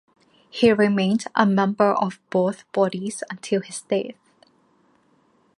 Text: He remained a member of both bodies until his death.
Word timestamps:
He 0.49 0.71
remained 0.71 1.25
a 1.35 1.45
member 1.45 1.91
of 1.93 2.19
both 2.31 2.63
bodies 2.71 3.21
until 3.29 3.61
his 3.61 3.81
death. 3.83 4.15